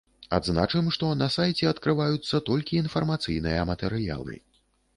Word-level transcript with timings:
Адзначым, 0.35 0.87
што 0.95 1.09
на 1.19 1.27
сайце 1.35 1.69
адкрываюцца 1.73 2.41
толькі 2.49 2.81
інфармацыйныя 2.85 3.69
матэрыялы. 3.75 4.35